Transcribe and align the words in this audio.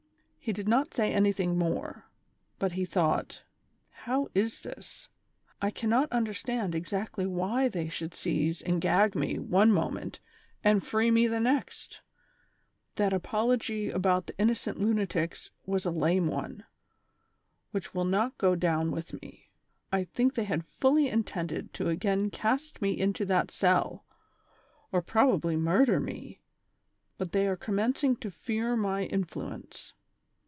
He 0.43 0.53
did 0.53 0.67
not 0.67 0.95
say 0.95 1.13
anything 1.13 1.55
more, 1.55 2.07
but 2.57 2.71
he 2.71 2.83
thought:" 2.83 3.43
How 4.05 4.27
is 4.33 4.61
this; 4.61 5.07
I 5.61 5.69
cannot 5.69 6.11
understand 6.11 6.73
exactly 6.73 7.25
wliy 7.25 7.71
they 7.71 7.89
should 7.89 8.15
seize 8.15 8.59
and 8.63 8.81
gag 8.81 9.13
me 9.13 9.37
one 9.37 9.71
moment 9.71 10.19
and 10.63 10.83
free 10.83 11.11
me 11.11 11.27
the 11.27 11.39
next 11.39 12.01
':* 12.47 12.95
That 12.95 13.13
apology 13.13 13.91
about 13.91 14.25
the 14.25 14.37
innocent 14.39 14.79
lunatics 14.79 15.51
was 15.67 15.85
a 15.85 15.91
lame 15.91 16.25
one, 16.25 16.65
Avhicli 17.71 17.93
will 17.93 18.05
not 18.05 18.35
go 18.39 18.55
down 18.55 18.89
with 18.89 19.13
me. 19.21 19.51
I 19.91 20.05
think 20.05 20.33
they 20.33 20.45
had 20.45 20.65
fully 20.65 21.07
intended 21.07 21.71
to 21.75 21.87
again 21.89 22.31
cast 22.31 22.81
me 22.81 22.99
into 22.99 23.25
that 23.25 23.51
cell, 23.51 24.05
or 24.91 25.03
pro 25.03 25.37
bably 25.39 25.55
mvn 25.55 25.85
der 25.85 25.99
me, 25.99 26.41
but 27.19 27.31
they 27.31 27.47
are 27.47 27.55
commencing 27.55 28.15
to 28.17 28.31
fear 28.31 28.75
my 28.75 29.01
in 29.01 29.23
fluence. 29.23 29.93